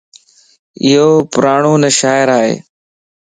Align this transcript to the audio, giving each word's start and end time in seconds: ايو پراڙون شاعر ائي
ايو 0.83 1.07
پراڙون 1.33 1.81
شاعر 1.99 2.27
ائي 2.39 2.53